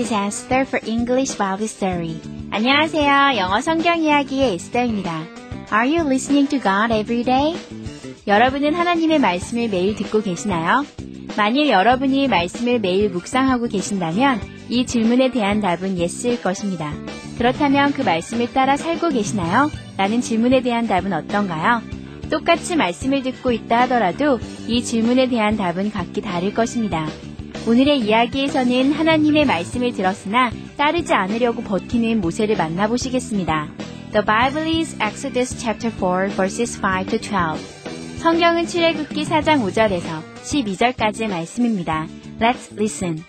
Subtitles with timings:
[0.00, 2.16] Is Esther for English Bible Story.
[2.50, 3.36] 안녕하세요.
[3.36, 5.24] 영어 성경 이야기의 에스더입니다.
[5.70, 7.54] Are you listening to God every day?
[8.26, 10.86] 여러분은 하나님의 말씀을 매일 듣고 계시나요?
[11.36, 14.40] 만일 여러분이 말씀을 매일 묵상하고 계신다면
[14.70, 16.94] 이 질문에 대한 답은 yes일 것입니다.
[17.36, 19.70] 그렇다면 그 말씀을 따라 살고 계시나요?
[19.98, 21.82] 라는 질문에 대한 답은 어떤가요?
[22.30, 27.06] 똑같이 말씀을 듣고 있다 하더라도 이 질문에 대한 답은 각기 다를 것입니다.
[27.70, 33.68] 오늘의 이야기에서는 하나님의 말씀을 들었으나 따르지 않으려고 버티는 모세를 만나보시겠습니다.
[34.10, 38.18] The Bible is Exodus chapter 4 verses 5 to 12.
[38.18, 42.08] 성경은 출애굽기 4장 5절에서 12절까지의 말씀입니다.
[42.40, 43.22] Let's listen.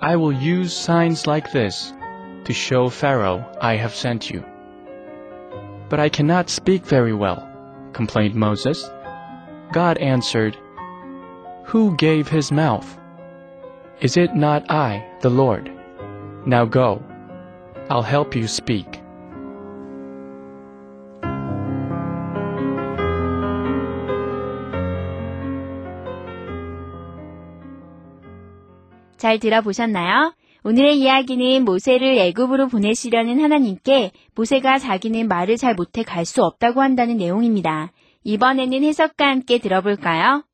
[0.00, 1.92] I will use signs like this
[2.44, 4.44] to show Pharaoh I have sent you.
[5.88, 7.46] But I cannot speak very well,
[7.92, 8.88] complained Moses.
[9.72, 10.56] God answered,
[11.64, 12.98] Who gave his mouth?
[14.00, 15.70] Is it not I, the Lord?
[16.46, 17.02] Now go.
[17.90, 18.97] I'll help you speak.
[29.18, 30.32] 잘 들어보셨나요?
[30.64, 37.16] 오늘의 이야기는 모세를 애굽으로 보내시려는 하나님께 모세가 자기는 말을 잘 못해 갈 수 없다고 한다는
[37.16, 37.92] 내용입니다.
[38.24, 40.44] 이번에는 해석과 함께 들어볼까요?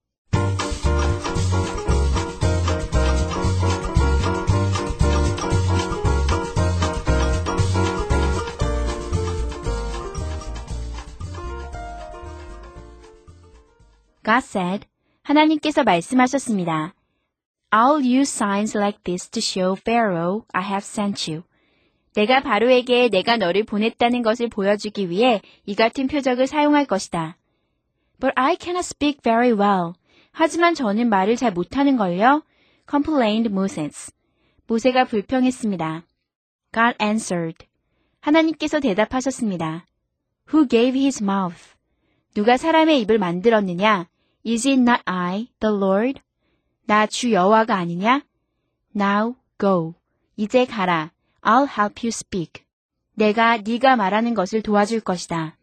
[14.25, 14.87] God said,
[15.23, 16.95] 하나님께서 말씀하셨습니다.
[17.75, 21.43] I'll use signs like this to show Pharaoh I have sent you.
[22.15, 27.37] 내가 바로에게 내가 너를 보냈다는 것을 보여주기 위해 이 같은 표적을 사용할 것이다.
[28.21, 29.95] But I cannot speak very well.
[30.31, 32.45] 하지만 저는 말을 잘 못하는 걸요.
[32.89, 34.12] complained Moses.
[34.69, 36.05] 모세가 불평했습니다.
[36.73, 37.67] God answered.
[38.21, 39.85] 하나님께서 대답하셨습니다.
[40.55, 41.75] Who gave his mouth?
[42.35, 44.06] 누가 사람의 입을 만들었느냐?
[44.47, 46.21] Is it not I, the Lord?
[46.87, 48.22] 나 주 여호와가 아니냐?
[48.95, 49.95] Now go.
[50.37, 51.12] 이제 가라.
[51.43, 52.65] I'll help you speak.
[53.15, 55.56] 내가 네가 말하는 것을 도와줄 것이다.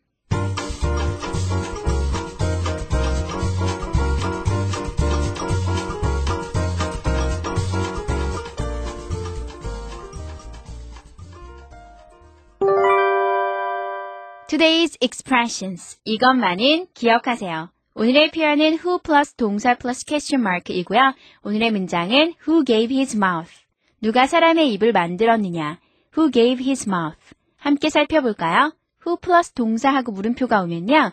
[14.47, 15.97] Today's expressions.
[16.03, 17.69] 이것만은 기억하세요.
[17.93, 21.13] 오늘의 표현은 who plus 동사 plus question mark이고요.
[21.43, 23.51] 오늘의 문장은 who gave his mouth.
[24.01, 25.77] 누가 사람의 입을 만들었느냐.
[26.17, 27.19] who gave his mouth.
[27.57, 28.73] 함께 살펴볼까요?
[29.05, 31.11] who plus 동사하고 물음표가 오면요.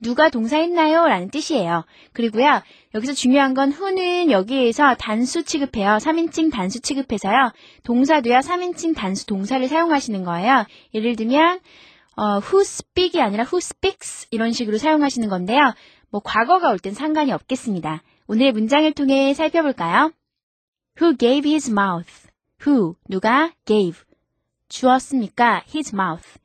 [0.00, 1.08] 누가 동사했나요?
[1.08, 1.84] 라는 뜻이에요.
[2.12, 2.62] 그리고요,
[2.94, 5.98] 여기서 중요한 건 who는 여기에서 단수 취급해요.
[6.00, 7.52] 3인칭 단수 취급해서요.
[7.82, 10.64] 동사도요, 3인칭 단수 동사를 사용하시는 거예요.
[10.94, 11.58] 예를 들면,
[12.16, 15.74] 어, who speak이 아니라 who speaks 이런 식으로 사용하시는 건데요.
[16.10, 18.02] 뭐 과거가 올 땐 상관이 없겠습니다.
[18.26, 20.12] 오늘의 문장을 통해 살펴볼까요?
[21.00, 22.28] Who gave his mouth?
[22.66, 24.00] Who 누가 gave
[24.68, 25.62] 주었습니까?
[25.72, 26.38] His mouth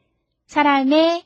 [0.47, 1.25] 사람의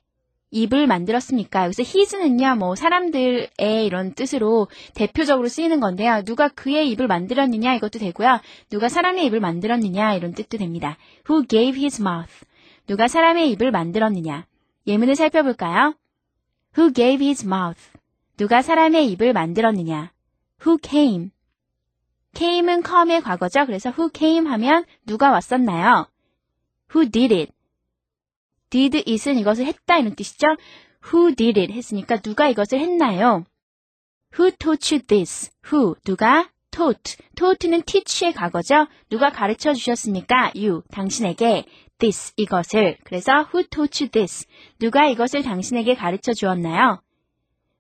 [0.52, 1.66] 입을 만들었습니까?
[1.66, 3.50] 여기서 his는요, 뭐 사람들의
[3.86, 6.24] 이런 뜻으로 대표적으로 쓰이는 건데요.
[6.24, 8.40] 누가 그의 입을 만들었느냐 이것도 되고요.
[8.72, 10.98] 누가 사람의 입을 만들었느냐 이런 뜻도 됩니다.
[11.30, 12.34] Who gave his mouth?
[12.88, 14.48] 누가 사람의 입을 만들었느냐?
[14.88, 15.94] 예문을 살펴볼까요?
[16.76, 17.99] Who gave his mouth?
[18.40, 20.14] 누가 사람의 입을 만들었느냐?
[20.66, 21.32] Who came?
[22.34, 23.66] came은 come의 과거죠.
[23.66, 26.08] 그래서 who came 하면 누가 왔었나요?
[26.96, 27.52] Who did it?
[28.70, 30.48] did it은 이것을 했다 이런 뜻이죠.
[31.12, 33.44] Who did it 했으니까 누가 이것을 했나요?
[34.40, 35.52] Who taught you this?
[35.70, 38.88] Who 누가 taught taught는 teach의 과거죠.
[39.10, 40.54] 누가 가르쳐 주셨습니까?
[40.56, 41.66] You 당신에게
[41.98, 44.48] this 이것을 그래서 who taught you this?
[44.80, 47.02] 누가 이것을 당신에게 가르쳐 주었나요?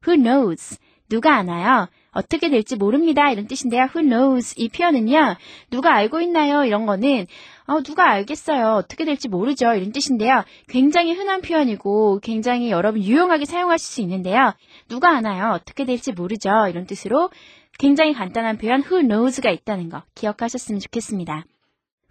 [0.07, 0.78] Who knows?
[1.10, 1.88] 누가 아나요?
[2.12, 3.31] 어떻게 될지 모릅니다.
[3.31, 3.88] 이런 뜻인데요.
[3.96, 4.56] Who knows?
[4.57, 5.36] 이 표현은요.
[5.69, 6.66] 누가 알고 있나요?
[6.66, 7.28] 이런 거는
[7.68, 8.74] 어, 누가 알겠어요.
[8.74, 9.74] 어떻게 될지 모르죠.
[9.74, 10.44] 이런 뜻인데요.
[10.68, 14.54] 굉장히 흔한 표현이고 굉장히 여러분 유용하게 사용하실 수 있는데요.
[14.88, 15.54] 누가 아나요?
[15.54, 16.50] 어떻게 될지 모르죠.
[16.69, 17.30] 이런 뜻으로
[17.78, 21.46] 굉장히 간단한 표현 who knows가 있다는 거 기억하셨으면 좋겠습니다.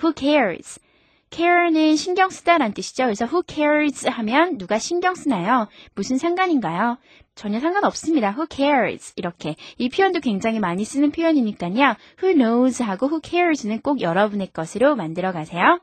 [0.00, 0.80] Who cares?
[1.30, 3.04] Care는 신경 쓰다란 뜻이죠.
[3.04, 5.68] 그래서 who cares 하면 누가 신경 쓰나요?
[5.94, 6.98] 무슨 상관인가요?
[7.34, 8.30] 전혀 상관없습니다.
[8.32, 11.94] who cares 이렇게 이 표현도 굉장히 많이 쓰는 표현이니까요.
[12.22, 15.80] who knows 하고 who cares는 꼭 여러분의 것으로 만들어 가세요.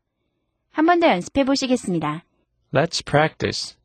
[0.71, 2.24] 한 번 더 연습해 보시겠습니다.
[2.74, 3.77] Let's practice.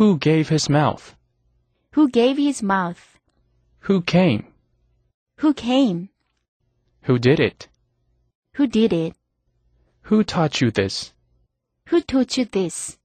[0.00, 1.14] Who gave his mouth?
[1.96, 2.98] who gave his mouth?
[3.88, 4.44] Who came?
[5.42, 6.08] who came?
[7.08, 7.68] Who did it?
[8.58, 9.16] who did it?
[10.04, 11.12] Who taught you this?
[11.88, 12.98] who taught you this?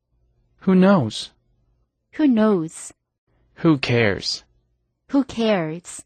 [0.61, 1.31] Who knows?
[2.13, 2.93] who knows?
[3.55, 4.43] Who cares?
[5.11, 6.03] who cares?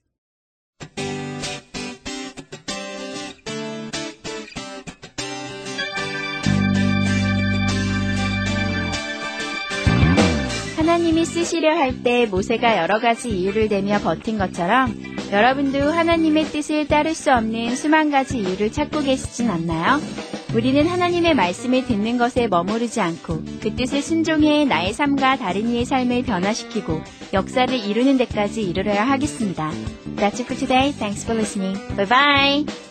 [10.77, 14.93] 하나님이 쓰시려 할 때 모세가 여러 가지 이유를 대며 버틴 것처럼
[15.31, 19.99] 여러분도 하나님의 뜻을 따를 수 없는 수만 가지 이유를 찾고 계시진 않나요?
[20.53, 26.23] 우리는 하나님의 말씀을 듣는 것에 머무르지 않고 그 뜻에 순종해 나의 삶과 다른 이의 삶을
[26.23, 27.01] 변화시키고
[27.33, 29.71] 역사를 이루는 데까지 이르러야 하겠습니다.
[30.17, 30.91] That's it for today.
[30.91, 31.79] Thanks for listening.
[31.95, 32.90] Bye bye.